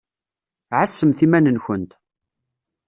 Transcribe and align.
Ɛassemt 0.79 1.19
iman-nkent. 1.25 1.91